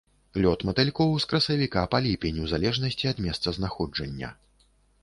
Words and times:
Лёт 0.43 0.63
матылькоў 0.69 1.13
з 1.25 1.29
красавіка 1.33 1.83
па 1.93 2.01
ліпень 2.07 2.41
у 2.45 2.49
залежнасці 2.55 3.05
ад 3.13 3.17
месцазнаходжання. 3.29 4.35